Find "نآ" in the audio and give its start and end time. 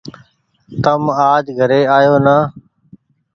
2.25-2.35